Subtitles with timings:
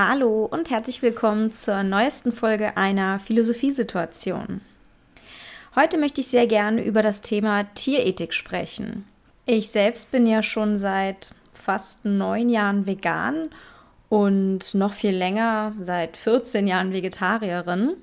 [0.00, 4.60] Hallo und herzlich willkommen zur neuesten Folge einer Philosophiesituation.
[5.74, 9.06] Heute möchte ich sehr gerne über das Thema Tierethik sprechen.
[9.44, 13.48] Ich selbst bin ja schon seit fast neun Jahren vegan
[14.08, 17.94] und noch viel länger, seit 14 Jahren Vegetarierin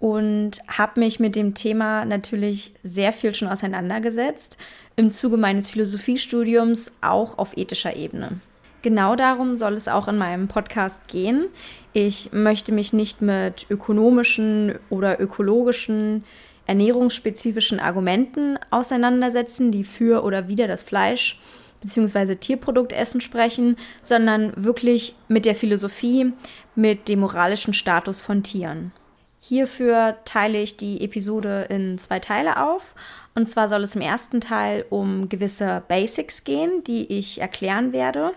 [0.00, 4.58] und habe mich mit dem Thema natürlich sehr viel schon auseinandergesetzt,
[4.96, 8.40] im Zuge meines Philosophiestudiums auch auf ethischer Ebene.
[8.82, 11.46] Genau darum soll es auch in meinem Podcast gehen.
[11.92, 16.24] Ich möchte mich nicht mit ökonomischen oder ökologischen,
[16.66, 21.38] ernährungsspezifischen Argumenten auseinandersetzen, die für oder wider das Fleisch
[21.82, 22.36] bzw.
[22.36, 26.32] Tierproduktessen sprechen, sondern wirklich mit der Philosophie,
[26.74, 28.92] mit dem moralischen Status von Tieren.
[29.40, 32.94] Hierfür teile ich die Episode in zwei Teile auf.
[33.34, 38.32] Und zwar soll es im ersten Teil um gewisse Basics gehen, die ich erklären werde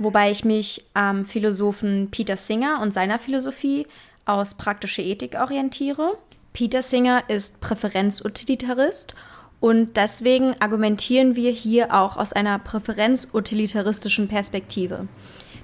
[0.00, 3.86] wobei ich mich am Philosophen Peter Singer und seiner Philosophie
[4.24, 6.16] aus praktischer Ethik orientiere.
[6.52, 9.14] Peter Singer ist Präferenzutilitarist
[9.60, 15.06] und deswegen argumentieren wir hier auch aus einer präferenzutilitaristischen Perspektive.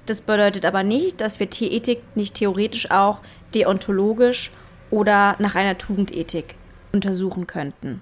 [0.05, 3.19] Das bedeutet aber nicht, dass wir Tierethik nicht theoretisch auch
[3.55, 4.51] deontologisch
[4.91, 6.55] oder nach einer Tugendethik
[6.93, 8.01] untersuchen könnten.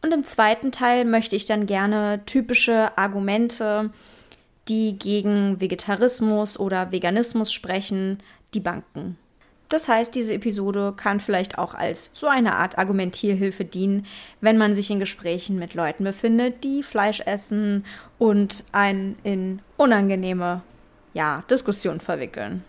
[0.00, 3.90] Und im zweiten Teil möchte ich dann gerne typische Argumente
[4.68, 8.18] die gegen Vegetarismus oder Veganismus sprechen,
[8.54, 9.16] die Banken.
[9.68, 14.06] Das heißt, diese Episode kann vielleicht auch als so eine Art Argumentierhilfe dienen,
[14.42, 17.86] wenn man sich in Gesprächen mit Leuten befindet, die Fleisch essen
[18.18, 20.60] und einen in unangenehme
[21.14, 22.64] ja, Diskussionen verwickeln.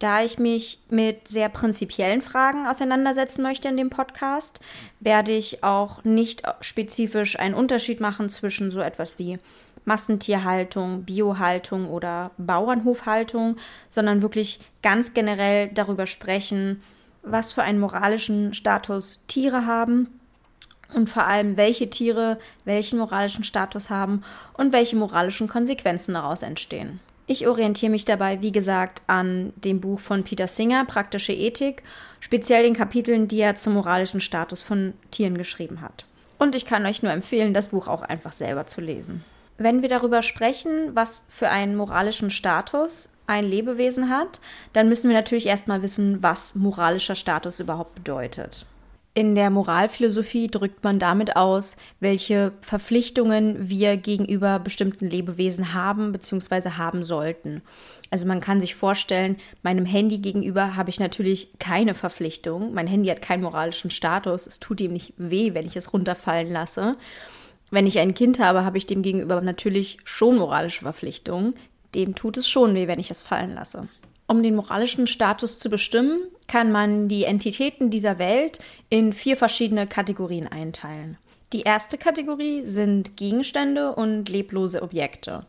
[0.00, 4.60] Da ich mich mit sehr prinzipiellen Fragen auseinandersetzen möchte in dem Podcast,
[4.98, 9.38] werde ich auch nicht spezifisch einen Unterschied machen zwischen so etwas wie
[9.86, 13.56] Massentierhaltung, Biohaltung oder Bauernhofhaltung,
[13.88, 16.82] sondern wirklich ganz generell darüber sprechen,
[17.22, 20.08] was für einen moralischen Status Tiere haben
[20.94, 24.22] und vor allem, welche Tiere welchen moralischen Status haben
[24.54, 27.00] und welche moralischen Konsequenzen daraus entstehen.
[27.28, 31.82] Ich orientiere mich dabei, wie gesagt, an dem Buch von Peter Singer, Praktische Ethik,
[32.20, 36.04] speziell den Kapiteln, die er zum moralischen Status von Tieren geschrieben hat.
[36.38, 39.24] Und ich kann euch nur empfehlen, das Buch auch einfach selber zu lesen.
[39.58, 44.40] Wenn wir darüber sprechen, was für einen moralischen Status ein Lebewesen hat,
[44.72, 48.66] dann müssen wir natürlich erstmal wissen, was moralischer Status überhaupt bedeutet.
[49.14, 56.72] In der Moralphilosophie drückt man damit aus, welche Verpflichtungen wir gegenüber bestimmten Lebewesen haben bzw.
[56.72, 57.62] haben sollten.
[58.10, 62.74] Also man kann sich vorstellen, meinem Handy gegenüber habe ich natürlich keine Verpflichtung.
[62.74, 64.46] Mein Handy hat keinen moralischen Status.
[64.46, 66.96] Es tut ihm nicht weh, wenn ich es runterfallen lasse.
[67.70, 71.54] Wenn ich ein Kind habe, habe ich dem gegenüber natürlich schon moralische Verpflichtungen.
[71.94, 73.88] Dem tut es schon weh, wenn ich es fallen lasse.
[74.28, 79.86] Um den moralischen Status zu bestimmen, kann man die Entitäten dieser Welt in vier verschiedene
[79.86, 81.16] Kategorien einteilen.
[81.52, 85.46] Die erste Kategorie sind Gegenstände und leblose Objekte.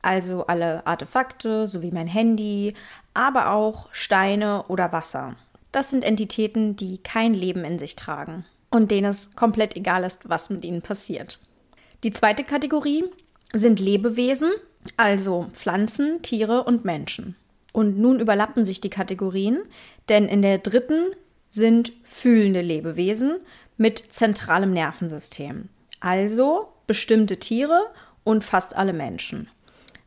[0.00, 2.74] Also alle Artefakte sowie mein Handy,
[3.12, 5.36] aber auch Steine oder Wasser.
[5.72, 10.28] Das sind Entitäten, die kein Leben in sich tragen und denen es komplett egal ist,
[10.28, 11.38] was mit ihnen passiert.
[12.04, 13.02] Die zweite Kategorie
[13.54, 14.52] sind Lebewesen,
[14.98, 17.34] also Pflanzen, Tiere und Menschen.
[17.72, 19.62] Und nun überlappen sich die Kategorien,
[20.10, 21.12] denn in der dritten
[21.48, 23.38] sind fühlende Lebewesen
[23.78, 25.70] mit zentralem Nervensystem.
[25.98, 27.86] Also bestimmte Tiere
[28.22, 29.48] und fast alle Menschen.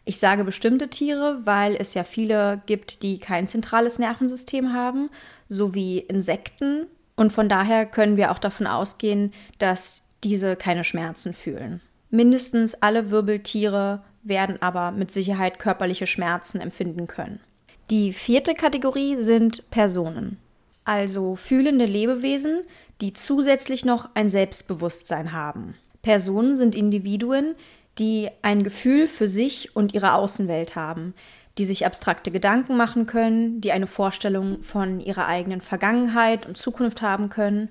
[0.06, 5.10] Ich sage bestimmte Tiere, weil es ja viele gibt, die kein zentrales Nervensystem haben,
[5.50, 6.86] sowie Insekten.
[7.16, 11.82] Und von daher können wir auch davon ausgehen, dass diese keine Schmerzen fühlen.
[12.10, 17.40] Mindestens alle Wirbeltiere werden aber mit Sicherheit körperliche Schmerzen empfinden können.
[17.90, 20.38] Die vierte Kategorie sind Personen,
[20.84, 22.64] also fühlende Lebewesen,
[23.02, 25.76] die zusätzlich noch ein Selbstbewusstsein haben.
[26.02, 27.56] Personen sind Individuen,
[27.98, 31.14] die ein Gefühl für sich und ihre Außenwelt haben,
[31.58, 37.02] die sich abstrakte Gedanken machen können, die eine Vorstellung von ihrer eigenen Vergangenheit und Zukunft
[37.02, 37.70] haben können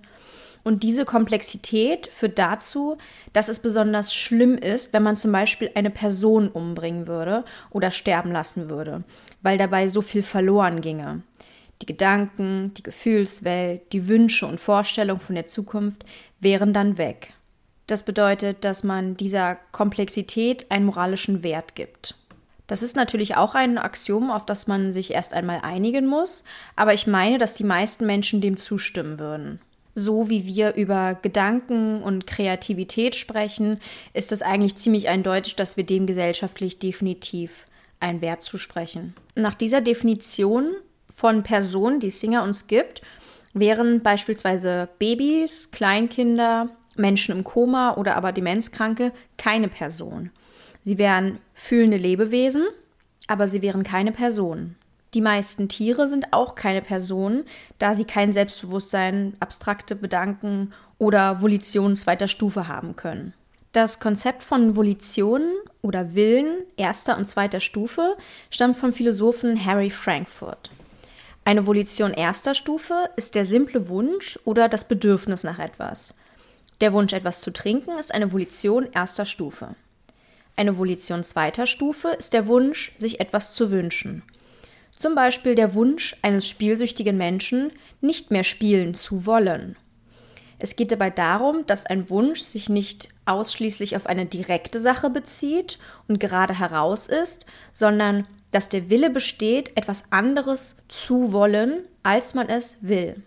[0.66, 2.98] und diese Komplexität führt dazu,
[3.32, 8.32] dass es besonders schlimm ist, wenn man zum Beispiel eine Person umbringen würde oder sterben
[8.32, 9.04] lassen würde,
[9.42, 11.22] weil dabei so viel verloren ginge.
[11.80, 16.04] Die Gedanken, die Gefühlswelt, die Wünsche und Vorstellungen von der Zukunft
[16.40, 17.32] wären dann weg.
[17.86, 22.16] Das bedeutet, dass man dieser Komplexität einen moralischen Wert gibt.
[22.66, 26.42] Das ist natürlich auch ein Axiom, auf das man sich erst einmal einigen muss,
[26.74, 29.60] aber ich meine, dass die meisten Menschen dem zustimmen würden
[29.96, 33.80] so wie wir über Gedanken und Kreativität sprechen,
[34.12, 37.66] ist es eigentlich ziemlich eindeutig, dass wir dem gesellschaftlich definitiv
[37.98, 39.14] einen Wert zusprechen.
[39.34, 40.74] Nach dieser Definition
[41.12, 43.00] von Personen, die Singer uns gibt,
[43.54, 50.30] wären beispielsweise Babys, Kleinkinder, Menschen im Koma oder aber Demenzkranke keine Person.
[50.84, 52.66] Sie wären fühlende Lebewesen,
[53.26, 54.76] aber sie wären keine Personen.
[55.14, 57.44] Die meisten Tiere sind auch keine Personen,
[57.78, 63.32] da sie kein Selbstbewusstsein, abstrakte Bedanken oder Volition zweiter Stufe haben können.
[63.72, 65.42] Das Konzept von Volition
[65.82, 68.16] oder Willen erster und zweiter Stufe
[68.50, 70.70] stammt vom Philosophen Harry Frankfurt.
[71.44, 76.14] Eine Volition erster Stufe ist der simple Wunsch oder das Bedürfnis nach etwas.
[76.80, 79.76] Der Wunsch, etwas zu trinken, ist eine Volition erster Stufe.
[80.56, 84.22] Eine Volition zweiter Stufe ist der Wunsch, sich etwas zu wünschen.
[84.96, 87.70] Zum Beispiel der Wunsch eines spielsüchtigen Menschen,
[88.00, 89.76] nicht mehr spielen zu wollen.
[90.58, 95.78] Es geht dabei darum, dass ein Wunsch sich nicht ausschließlich auf eine direkte Sache bezieht
[96.08, 97.44] und gerade heraus ist,
[97.74, 103.22] sondern dass der Wille besteht, etwas anderes zu wollen, als man es will.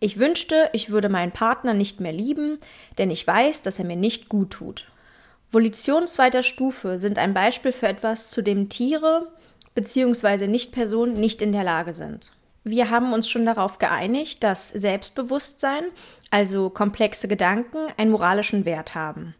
[0.00, 2.58] Ich wünschte, ich würde meinen Partner nicht mehr lieben,
[2.98, 4.86] denn ich weiß, dass er mir nicht gut tut.
[5.52, 9.28] Volitionen zweiter Stufe sind ein Beispiel für etwas, zu dem Tiere
[9.74, 10.46] bzw.
[10.46, 12.30] Nichtpersonen nicht in der Lage sind.
[12.64, 15.84] Wir haben uns schon darauf geeinigt, dass Selbstbewusstsein,
[16.30, 19.34] also komplexe Gedanken, einen moralischen Wert haben.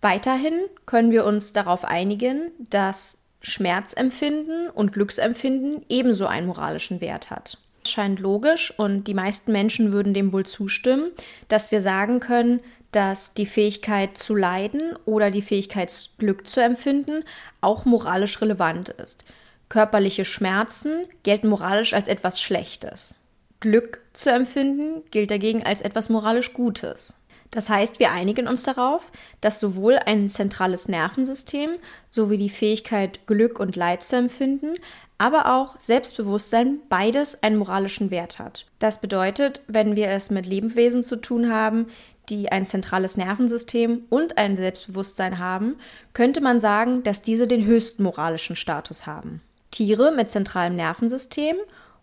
[0.00, 7.58] Weiterhin können wir uns darauf einigen, dass Schmerzempfinden und Glücksempfinden ebenso einen moralischen Wert hat
[7.86, 11.10] scheint logisch und die meisten Menschen würden dem wohl zustimmen,
[11.48, 12.60] dass wir sagen können,
[12.92, 17.24] dass die Fähigkeit zu leiden oder die Fähigkeit Glück zu empfinden
[17.60, 19.24] auch moralisch relevant ist.
[19.70, 23.14] Körperliche Schmerzen gelten moralisch als etwas Schlechtes.
[23.60, 27.14] Glück zu empfinden gilt dagegen als etwas moralisch Gutes.
[27.52, 29.02] Das heißt, wir einigen uns darauf,
[29.40, 31.70] dass sowohl ein zentrales Nervensystem
[32.08, 34.74] sowie die Fähigkeit, Glück und Leid zu empfinden,
[35.18, 38.66] aber auch Selbstbewusstsein beides einen moralischen Wert hat.
[38.80, 41.86] Das bedeutet, wenn wir es mit Lebewesen zu tun haben,
[42.28, 45.76] die ein zentrales Nervensystem und ein Selbstbewusstsein haben,
[46.12, 49.42] könnte man sagen, dass diese den höchsten moralischen Status haben.
[49.70, 51.56] Tiere mit zentralem Nervensystem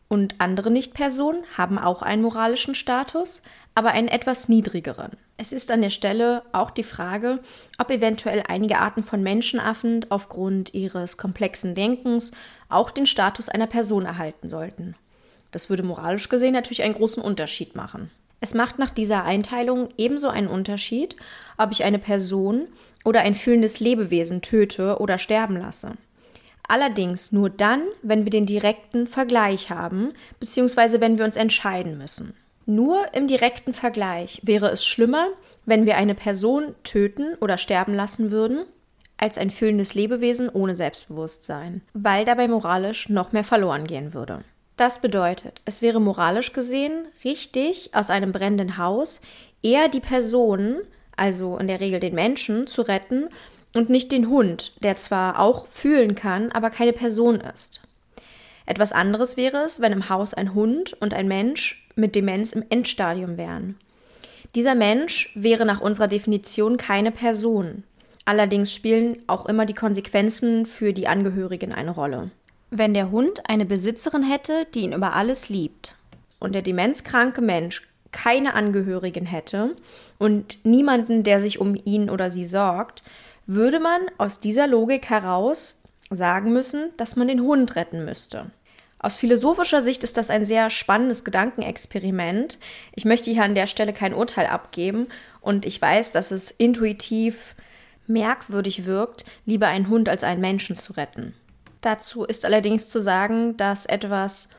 [0.08, 3.42] und andere Nichtpersonen haben auch einen moralischen Status,
[3.76, 5.12] aber einen etwas niedrigeren.
[5.38, 7.40] Es ist an der Stelle auch die Frage,
[7.78, 12.32] ob eventuell einige Arten von Menschenaffen aufgrund ihres komplexen Denkens
[12.70, 14.96] auch den Status einer Person erhalten sollten.
[15.52, 18.10] Das würde moralisch gesehen natürlich einen großen Unterschied machen.
[18.40, 21.16] Es macht nach dieser Einteilung ebenso einen Unterschied,
[21.58, 22.68] ob ich eine Person
[23.04, 25.94] oder ein fühlendes Lebewesen töte oder sterben lasse.
[26.68, 32.34] Allerdings nur dann, wenn wir den direkten Vergleich haben, beziehungsweise wenn wir uns entscheiden müssen.
[32.66, 35.30] Nur im direkten Vergleich wäre es schlimmer,
[35.66, 38.66] wenn wir eine Person töten oder sterben lassen würden,
[39.18, 44.44] als ein fühlendes Lebewesen ohne Selbstbewusstsein, weil dabei moralisch noch mehr verloren gehen würde.
[44.76, 49.22] Das bedeutet, es wäre moralisch gesehen richtig, aus einem brennenden Haus
[49.64, 50.82] eher die Person,
[51.16, 53.30] also in der Regel den Menschen, zu retten
[53.78, 57.82] und nicht den Hund, der zwar auch fühlen kann, aber keine Person ist.
[58.66, 62.64] Etwas anderes wäre es, wenn im Haus ein Hund und ein Mensch mit Demenz im
[62.70, 63.78] Endstadium wären.
[64.56, 67.84] Dieser Mensch wäre nach unserer Definition keine Person.
[68.26, 72.32] Allerdings spielen auch immer die Konsequenzen für die Angehörigen eine Rolle.
[72.70, 75.96] Wenn der Hund eine Besitzerin hätte, die ihn über alles liebt,
[76.40, 79.76] und der demenzkranke Mensch keine Angehörigen hätte
[80.18, 83.04] und niemanden, der sich um ihn oder sie sorgt,
[83.48, 88.52] würde man aus dieser Logik heraus sagen müssen, dass man den Hund retten müsste.
[89.00, 92.58] Aus philosophischer Sicht ist das ein sehr spannendes Gedankenexperiment.
[92.94, 95.08] Ich möchte hier an der Stelle kein Urteil abgeben
[95.40, 97.56] und ich weiß, dass es intuitiv
[98.08, 101.34] merkwürdig wirkt, lieber einen Hund als einen Menschen zu retten.
[101.82, 104.50] Dazu ist allerdings zu sagen, dass etwas,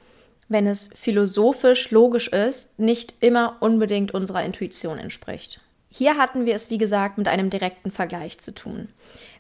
[0.49, 5.61] wenn es philosophisch logisch ist, nicht immer unbedingt unserer Intuition entspricht.
[5.91, 8.89] Hier hatten wir es, wie gesagt, mit einem direkten Vergleich zu tun.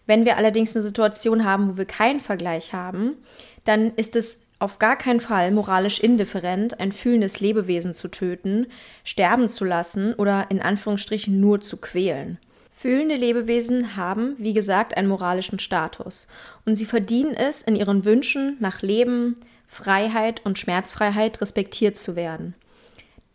[0.06, 3.16] Wenn wir allerdings eine Situation haben, wo wir keinen Vergleich haben,
[3.64, 8.66] dann ist es auf gar keinen Fall moralisch indifferent, ein fühlendes Lebewesen zu töten,
[9.04, 12.38] sterben zu lassen oder in Anführungsstrichen nur zu quälen.
[12.74, 16.28] Fühlende Lebewesen haben, wie gesagt, einen moralischen Status
[16.64, 19.36] und sie verdienen es, in ihren Wünschen nach Leben,
[19.66, 22.54] Freiheit und Schmerzfreiheit respektiert zu werden.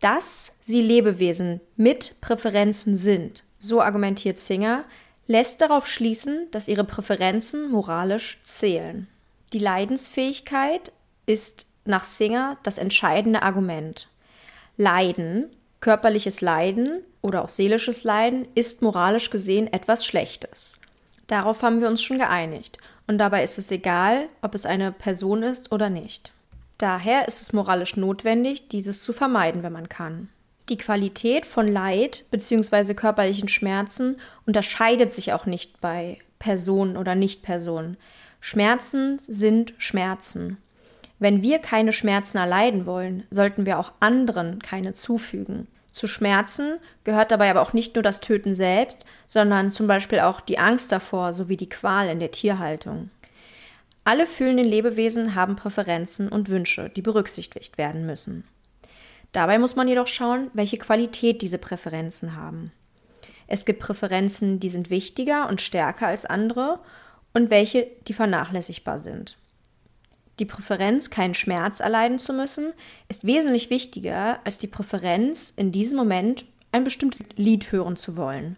[0.04, 4.84] Dass sie Lebewesen mit Präferenzen sind, so argumentiert Singer,
[5.26, 9.08] lässt darauf schließen, dass ihre Präferenzen moralisch zählen.
[9.54, 10.92] Die Leidensfähigkeit
[11.24, 14.10] ist nach Singer das entscheidende Argument.
[14.76, 15.48] Leiden,
[15.80, 20.74] körperliches Leiden oder auch seelisches Leiden ist moralisch gesehen etwas Schlechtes.
[21.28, 22.76] Darauf haben wir uns schon geeinigt.
[23.06, 26.33] Und dabei ist es egal, ob es eine Person ist oder nicht.
[26.78, 30.28] Daher ist es moralisch notwendig, dieses zu vermeiden, wenn man kann.
[30.68, 32.94] Die Qualität von Leid bzw.
[32.94, 34.16] körperlichen Schmerzen
[34.46, 37.96] unterscheidet sich auch nicht bei Personen oder Nichtpersonen.
[38.40, 40.58] Schmerzen sind Schmerzen.
[41.18, 45.68] Wenn wir keine Schmerzen erleiden wollen, sollten wir auch anderen keine zufügen.
[45.92, 50.40] Zu Schmerzen gehört dabei aber auch nicht nur das Töten selbst, sondern zum Beispiel auch
[50.40, 53.10] die Angst davor sowie die Qual in der Tierhaltung.
[54.04, 58.44] Alle fühlenden Lebewesen haben Präferenzen und Wünsche, die berücksichtigt werden müssen.
[59.32, 62.70] Dabei muss man jedoch schauen, welche Qualität diese Präferenzen haben.
[63.46, 66.80] Es gibt Präferenzen, die sind wichtiger und stärker als andere
[67.32, 69.36] und welche, die vernachlässigbar sind.
[70.38, 72.72] Die Präferenz, keinen Schmerz erleiden zu müssen,
[73.08, 78.56] ist wesentlich wichtiger als die Präferenz, in diesem Moment ein bestimmtes Lied hören zu wollen.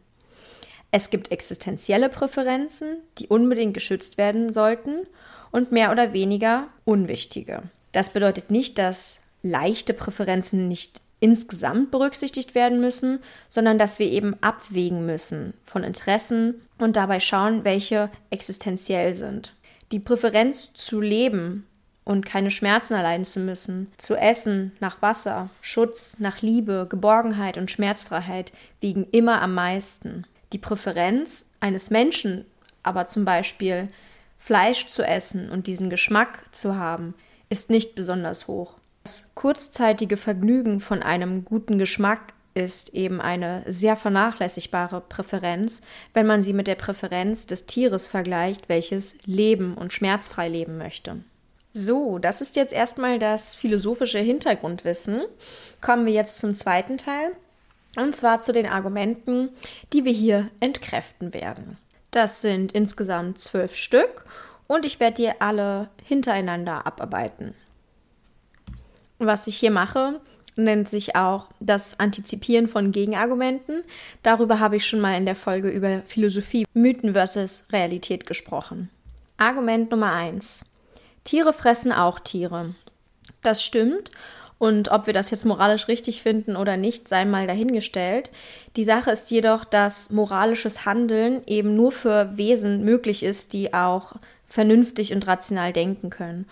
[0.91, 5.07] Es gibt existenzielle Präferenzen, die unbedingt geschützt werden sollten,
[5.51, 7.63] und mehr oder weniger unwichtige.
[7.93, 14.37] Das bedeutet nicht, dass leichte Präferenzen nicht insgesamt berücksichtigt werden müssen, sondern dass wir eben
[14.43, 19.55] abwägen müssen von Interessen und dabei schauen, welche existenziell sind.
[19.93, 21.67] Die Präferenz zu leben
[22.05, 27.71] und keine Schmerzen erleiden zu müssen, zu essen nach Wasser, Schutz, nach Liebe, Geborgenheit und
[27.71, 30.27] Schmerzfreiheit wiegen immer am meisten.
[30.53, 32.45] Die Präferenz eines Menschen
[32.87, 33.89] aber zum Beispiel
[34.47, 37.15] Fleisch zu essen und diesen Geschmack zu haben,
[37.49, 38.75] ist nicht besonders hoch.
[39.03, 45.83] Das kurzzeitige Vergnügen von einem guten Geschmack ist eben eine sehr vernachlässigbare Präferenz,
[46.15, 51.17] wenn man sie mit der Präferenz des Tieres vergleicht, welches leben und schmerzfrei leben möchte.
[51.73, 55.23] So, das ist jetzt erstmal das philosophische Hintergrundwissen.
[55.81, 57.33] Kommen wir jetzt zum zweiten Teil,
[57.97, 59.49] und zwar zu den Argumenten,
[59.93, 61.79] die wir hier entkräften werden.
[62.11, 64.25] Das sind insgesamt zwölf Stück
[64.67, 67.55] und ich werde die alle hintereinander abarbeiten.
[69.19, 70.21] Was ich hier mache,
[70.57, 73.83] nennt sich auch das Antizipieren von Gegenargumenten.
[74.23, 78.91] Darüber habe ich schon mal in der Folge über Philosophie, Mythen versus Realität gesprochen.
[79.37, 80.65] Argument Nummer 1.
[81.25, 82.75] Tiere fressen auch Tiere.
[83.43, 84.11] Das stimmt.
[84.59, 88.31] Und ob wir das jetzt moralisch richtig finden oder nicht, sei mal dahingestellt.
[88.77, 94.15] Die Sache ist jedoch, dass moralisches Handeln eben nur für Wesen möglich ist, die auch
[94.47, 96.47] vernünftig und rational denken können.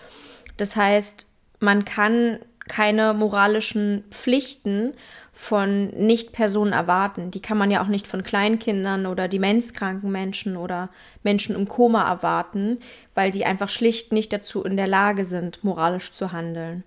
[0.57, 1.27] Das heißt,
[1.59, 4.93] man kann keine moralischen Pflichten
[5.33, 7.29] von Nicht-Personen erwarten.
[7.31, 10.89] Die kann man ja auch nicht von Kleinkindern oder demenzkranken Menschen oder
[11.23, 12.79] Menschen im Koma erwarten,
[13.13, 16.83] weil die einfach schlicht nicht dazu in der Lage sind, moralisch zu handeln.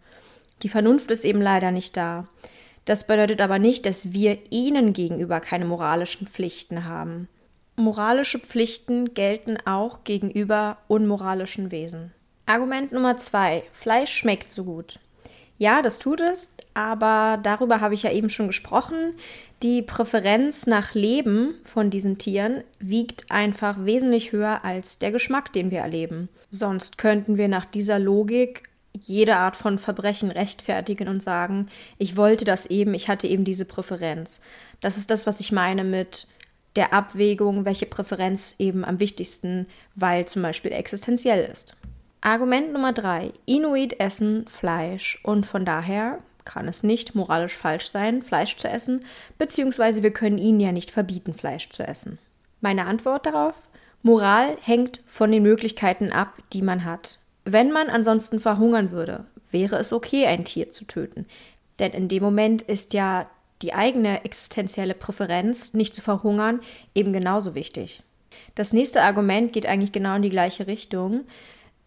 [0.63, 2.27] Die Vernunft ist eben leider nicht da.
[2.85, 7.29] Das bedeutet aber nicht, dass wir ihnen gegenüber keine moralischen Pflichten haben.
[7.77, 12.13] Moralische Pflichten gelten auch gegenüber unmoralischen Wesen.
[12.47, 13.63] Argument Nummer zwei.
[13.73, 14.99] Fleisch schmeckt so gut.
[15.59, 19.15] Ja, das tut es, aber darüber habe ich ja eben schon gesprochen.
[19.63, 25.71] Die Präferenz nach Leben von diesen Tieren wiegt einfach wesentlich höher als der Geschmack, den
[25.71, 26.29] wir erleben.
[26.49, 28.68] Sonst könnten wir nach dieser Logik
[29.03, 33.65] jede Art von Verbrechen rechtfertigen und sagen, ich wollte das eben, ich hatte eben diese
[33.65, 34.41] Präferenz.
[34.81, 36.27] Das ist das, was ich meine mit
[36.77, 41.77] der Abwägung, welche Präferenz eben am wichtigsten, weil zum Beispiel existenziell ist.
[42.21, 43.33] Argument Nummer drei.
[43.47, 49.05] Inuit essen Fleisch und von daher kann es nicht moralisch falsch sein, Fleisch zu essen,
[49.37, 52.19] beziehungsweise wir können ihnen ja nicht verbieten, Fleisch zu essen.
[52.61, 53.55] Meine Antwort darauf?
[54.03, 57.19] Moral hängt von den Möglichkeiten ab, die man hat.
[57.51, 61.25] Wenn man ansonsten verhungern würde, wäre es okay, ein Tier zu töten.
[61.79, 63.27] Denn in dem Moment ist ja
[63.63, 66.61] die eigene existenzielle Präferenz, nicht zu verhungern,
[66.95, 68.03] eben genauso wichtig.
[68.55, 71.23] Das nächste Argument geht eigentlich genau in die gleiche Richtung.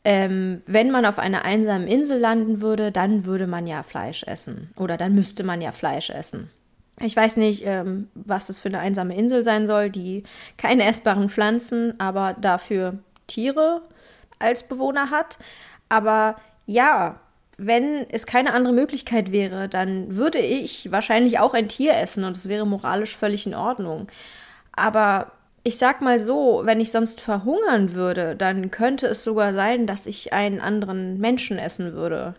[0.03, 4.71] Ähm, wenn man auf einer einsamen Insel landen würde, dann würde man ja Fleisch essen.
[4.75, 6.49] Oder dann müsste man ja Fleisch essen.
[6.99, 10.23] Ich weiß nicht, ähm, was das für eine einsame Insel sein soll, die
[10.57, 13.83] keine essbaren Pflanzen, aber dafür Tiere
[14.41, 15.37] als Bewohner hat.
[15.89, 17.19] Aber ja,
[17.57, 22.35] wenn es keine andere Möglichkeit wäre, dann würde ich wahrscheinlich auch ein Tier essen und
[22.35, 24.07] es wäre moralisch völlig in Ordnung.
[24.71, 25.31] Aber
[25.63, 30.07] ich sag mal so, wenn ich sonst verhungern würde, dann könnte es sogar sein, dass
[30.07, 32.33] ich einen anderen Menschen essen würde.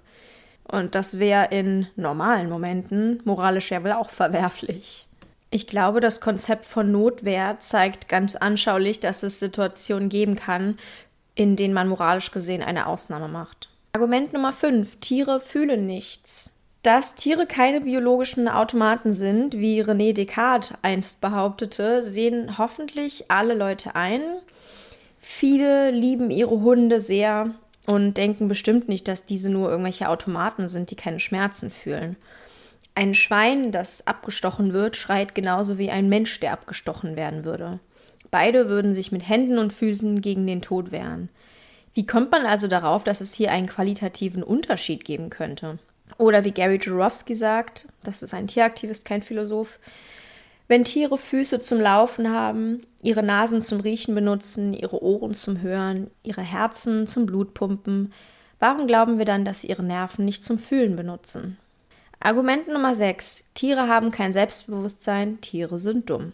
[0.65, 5.07] Und das wäre in normalen Momenten moralisch ja wohl auch verwerflich.
[5.51, 10.79] Ich glaube, das Konzept von Notwehr zeigt ganz anschaulich, dass es Situationen geben kann,
[11.35, 13.69] in denen man moralisch gesehen eine Ausnahme macht.
[13.95, 14.97] Argument Nummer 5.
[15.01, 16.59] Tiere fühlen nichts.
[16.83, 23.95] Dass Tiere keine biologischen Automaten sind, wie René Descartes einst behauptete, sehen hoffentlich alle Leute
[23.95, 24.21] ein.
[25.21, 27.55] Viele lieben ihre Hunde sehr
[27.87, 32.17] und denken bestimmt nicht, dass diese nur irgendwelche Automaten sind, die keine Schmerzen fühlen.
[32.95, 37.79] Ein Schwein, das abgestochen wird, schreit genauso wie ein Mensch, der abgestochen werden würde.
[38.31, 41.29] Beide würden sich mit Händen und Füßen gegen den Tod wehren.
[41.95, 45.79] Wie kommt man also darauf, dass es hier einen qualitativen Unterschied geben könnte?
[46.19, 49.79] Oder wie Gary Jurowski sagt, das ist ein Tieraktivist, kein Philosoph,
[50.69, 56.11] wenn Tiere Füße zum Laufen haben, ihre Nasen zum Riechen benutzen, ihre Ohren zum Hören,
[56.23, 58.13] ihre Herzen zum Blutpumpen,
[58.59, 61.59] warum glauben wir dann, dass sie ihre Nerven nicht zum Fühlen benutzen?
[62.21, 63.45] Argument Nummer 6.
[63.55, 66.33] Tiere haben kein Selbstbewusstsein, Tiere sind dumm.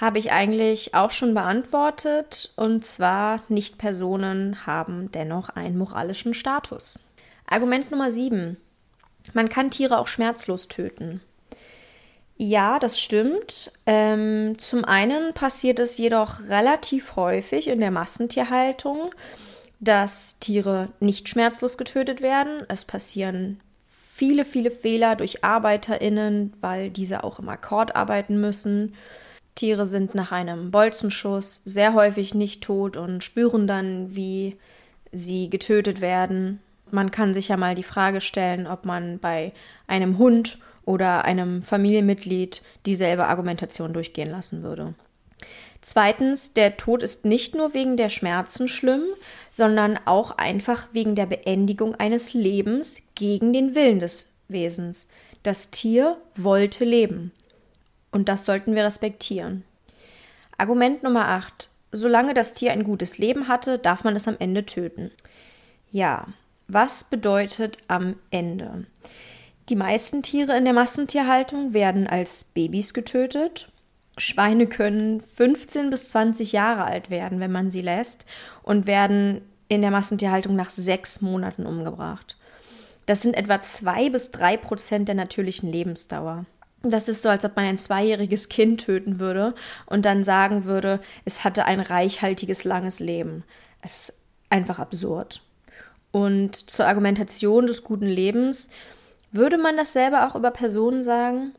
[0.00, 7.00] Habe ich eigentlich auch schon beantwortet, und zwar Nicht-Personen haben dennoch einen moralischen Status.
[7.46, 8.56] Argument Nummer 7.
[9.34, 11.20] Man kann Tiere auch schmerzlos töten.
[12.38, 13.70] Ja, das stimmt.
[13.84, 19.14] Ähm, zum einen passiert es jedoch relativ häufig in der Massentierhaltung,
[19.80, 22.62] dass Tiere nicht schmerzlos getötet werden.
[22.68, 28.94] Es passieren viele, viele Fehler durch ArbeiterInnen, weil diese auch im Akkord arbeiten müssen.
[29.60, 34.56] Tiere sind nach einem Bolzenschuss sehr häufig nicht tot und spüren dann, wie
[35.12, 36.60] sie getötet werden.
[36.90, 39.52] Man kann sich ja mal die Frage stellen, ob man bei
[39.86, 44.94] einem Hund oder einem Familienmitglied dieselbe Argumentation durchgehen lassen würde.
[45.82, 49.02] Zweitens, der Tod ist nicht nur wegen der Schmerzen schlimm,
[49.52, 55.06] sondern auch einfach wegen der Beendigung eines Lebens gegen den Willen des Wesens.
[55.42, 57.32] Das Tier wollte leben.
[58.10, 59.64] Und das sollten wir respektieren.
[60.58, 61.68] Argument Nummer 8.
[61.92, 65.10] Solange das Tier ein gutes Leben hatte, darf man es am Ende töten.
[65.90, 66.26] Ja,
[66.68, 68.86] was bedeutet am Ende?
[69.68, 73.70] Die meisten Tiere in der Massentierhaltung werden als Babys getötet.
[74.18, 78.26] Schweine können 15 bis 20 Jahre alt werden, wenn man sie lässt,
[78.62, 82.36] und werden in der Massentierhaltung nach sechs Monaten umgebracht.
[83.06, 86.44] Das sind etwa zwei bis drei Prozent der natürlichen Lebensdauer.
[86.82, 89.54] Das ist so, als ob man ein zweijähriges Kind töten würde
[89.86, 93.44] und dann sagen würde, es hatte ein reichhaltiges, langes Leben.
[93.82, 95.42] Es ist einfach absurd.
[96.10, 98.70] Und zur Argumentation des guten Lebens
[99.30, 101.54] würde man dasselbe auch über Personen sagen?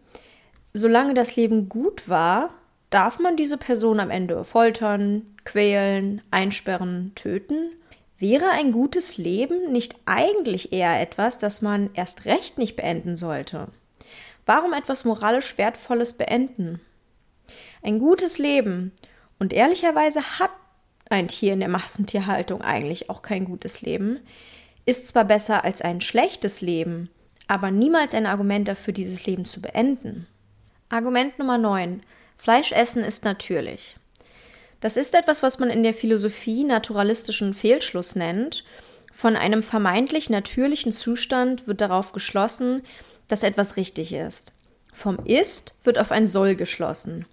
[0.73, 2.49] Solange das Leben gut war,
[2.89, 7.71] darf man diese Person am Ende foltern, quälen, einsperren, töten?
[8.17, 13.67] Wäre ein gutes Leben nicht eigentlich eher etwas, das man erst recht nicht beenden sollte?
[14.53, 16.81] Warum etwas moralisch Wertvolles beenden?
[17.83, 18.91] Ein gutes Leben,
[19.39, 20.49] und ehrlicherweise hat
[21.09, 24.19] ein Tier in der Massentierhaltung eigentlich auch kein gutes Leben,
[24.85, 27.09] ist zwar besser als ein schlechtes Leben,
[27.47, 30.27] aber niemals ein Argument dafür, dieses Leben zu beenden.
[30.89, 32.01] Argument Nummer 9.
[32.35, 33.95] Fleischessen ist natürlich.
[34.81, 38.65] Das ist etwas, was man in der Philosophie naturalistischen Fehlschluss nennt.
[39.13, 42.83] Von einem vermeintlich natürlichen Zustand wird darauf geschlossen,
[43.31, 44.53] dass etwas richtig ist.
[44.93, 47.25] Vom Ist wird auf ein Soll geschlossen.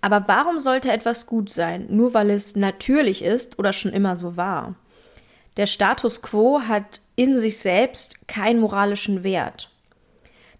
[0.00, 4.36] Aber warum sollte etwas gut sein, nur weil es natürlich ist oder schon immer so
[4.36, 4.74] war?
[5.56, 9.70] Der Status quo hat in sich selbst keinen moralischen Wert.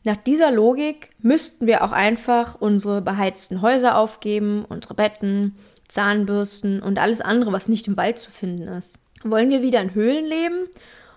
[0.04, 5.56] Nach dieser Logik müssten wir auch einfach unsere beheizten Häuser aufgeben, unsere Betten,
[5.88, 8.98] Zahnbürsten und alles andere, was nicht im Wald zu finden ist.
[9.24, 10.68] Wollen wir wieder in Höhlen leben,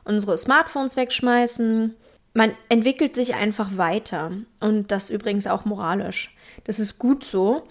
[0.04, 1.96] unsere Smartphones wegschmeißen?
[2.34, 6.36] Man entwickelt sich einfach weiter und das übrigens auch moralisch.
[6.64, 7.68] Das ist gut so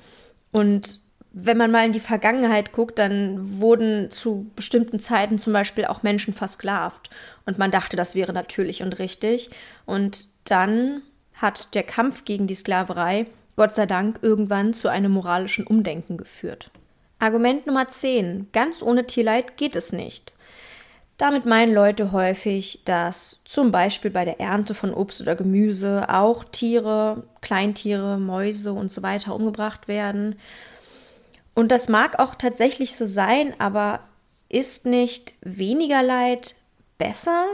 [0.53, 1.01] und
[1.33, 6.03] wenn man mal in die Vergangenheit guckt, dann wurden zu bestimmten Zeiten zum Beispiel auch
[6.03, 7.09] Menschen versklavt.
[7.47, 9.51] Und man dachte, das wäre natürlich und richtig.
[9.87, 11.03] Und dann
[11.35, 16.71] hat der Kampf gegen die Sklaverei, Gott sei Dank, irgendwann zu einem moralischen Umdenken geführt.
[17.21, 18.49] Argument Nummer 10.
[18.53, 20.33] Ganz ohne Tierleid geht es nicht.
[21.21, 26.45] Damit meinen Leute häufig, dass zum Beispiel bei der Ernte von Obst oder Gemüse auch
[26.45, 30.37] Tiere, Kleintiere, Mäuse und so weiter umgebracht werden
[31.55, 34.01] und das mag auch tatsächlich so sein, aber
[34.49, 36.55] ist nicht weniger Leid
[36.99, 37.45] besser?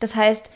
[0.00, 0.50] Das heißt,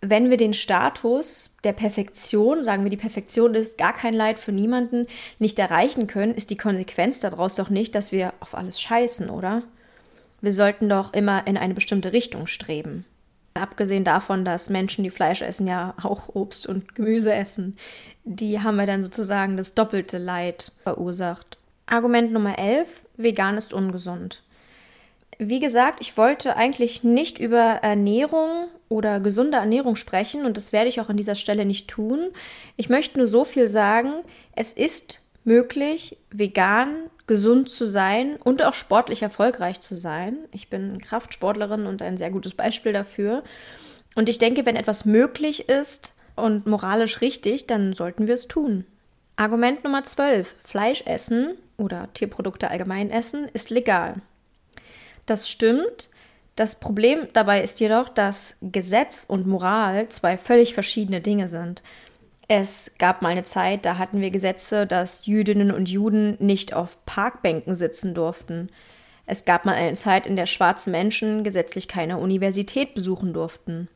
[0.00, 4.52] wenn wir den Status der Perfektion, sagen wir, die Perfektion ist gar kein Leid für
[4.52, 5.06] niemanden,
[5.38, 9.62] nicht erreichen können, ist die Konsequenz daraus doch nicht, dass wir auf alles scheißen, oder?
[10.40, 13.04] Wir sollten doch immer in eine bestimmte Richtung streben.
[13.54, 17.76] Abgesehen davon, dass Menschen, die Fleisch essen, ja auch Obst und Gemüse essen,
[18.24, 21.58] die haben wir dann sozusagen das doppelte Leid verursacht.
[21.86, 24.42] Argument Nummer 11, vegan ist ungesund.
[25.38, 30.88] Wie gesagt, ich wollte eigentlich nicht über Ernährung oder gesunde Ernährung sprechen und das werde
[30.88, 32.28] ich auch an dieser Stelle nicht tun.
[32.76, 34.12] Ich möchte nur so viel sagen,
[34.54, 36.94] es ist möglich, vegan
[37.30, 40.36] gesund zu sein und auch sportlich erfolgreich zu sein.
[40.50, 43.44] Ich bin Kraftsportlerin und ein sehr gutes Beispiel dafür.
[44.16, 48.84] Und ich denke, wenn etwas möglich ist und moralisch richtig, dann sollten wir es tun.
[49.36, 50.56] Argument Nummer 12.
[50.64, 54.16] Fleisch essen oder Tierprodukte allgemein essen ist legal.
[55.26, 56.08] Das stimmt.
[56.56, 61.84] Das Problem dabei ist jedoch, dass Gesetz und Moral zwei völlig verschiedene Dinge sind.
[62.52, 66.98] Es gab mal eine Zeit, da hatten wir Gesetze, dass Jüdinnen und Juden nicht auf
[67.06, 68.70] Parkbänken sitzen durften.
[69.24, 73.86] Es gab mal eine Zeit, in der schwarze Menschen gesetzlich keine Universität besuchen durften.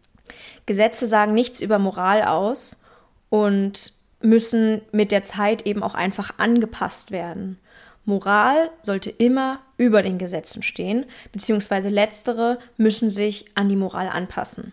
[0.66, 2.80] Gesetze sagen nichts über Moral aus
[3.28, 7.58] und müssen mit der Zeit eben auch einfach angepasst werden.
[8.04, 14.72] Moral sollte immer über den Gesetzen stehen, beziehungsweise letztere müssen sich an die Moral anpassen.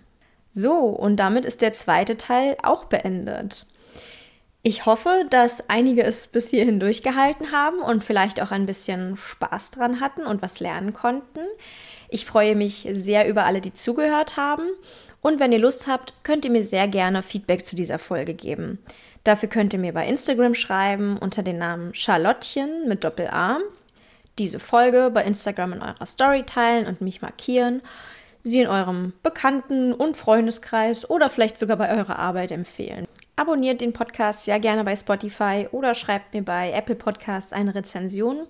[0.53, 3.65] So, und damit ist der zweite Teil auch beendet.
[4.63, 9.71] Ich hoffe, dass einige es bis hierhin durchgehalten haben und vielleicht auch ein bisschen Spaß
[9.71, 11.39] dran hatten und was lernen konnten.
[12.09, 14.67] Ich freue mich sehr über alle, die zugehört haben.
[15.21, 18.79] Und wenn ihr Lust habt, könnt ihr mir sehr gerne Feedback zu dieser Folge geben.
[19.23, 23.59] Dafür könnt ihr mir bei Instagram schreiben unter dem Namen Charlottchen mit Doppel-A.
[24.37, 27.81] Diese Folge bei Instagram in eurer Story teilen und mich markieren.
[28.43, 33.05] Sie in eurem Bekannten- und Freundeskreis oder vielleicht sogar bei eurer Arbeit empfehlen.
[33.35, 38.47] Abonniert den Podcast sehr gerne bei Spotify oder schreibt mir bei Apple Podcasts eine Rezension.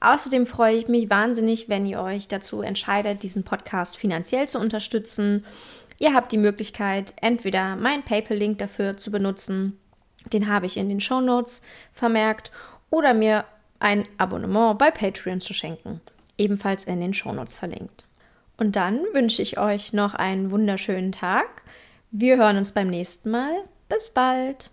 [0.00, 5.44] Außerdem freue ich mich wahnsinnig, wenn ihr euch dazu entscheidet, diesen Podcast finanziell zu unterstützen.
[5.98, 9.78] Ihr habt die Möglichkeit, entweder meinen PayPal-Link dafür zu benutzen,
[10.32, 12.52] den habe ich in den Show Notes vermerkt,
[12.90, 13.44] oder mir
[13.80, 16.00] ein Abonnement bei Patreon zu schenken,
[16.38, 18.07] ebenfalls in den Show Notes verlinkt.
[18.58, 21.62] Und dann wünsche ich euch noch einen wunderschönen Tag.
[22.10, 23.54] Wir hören uns beim nächsten Mal.
[23.88, 24.70] Bis bald!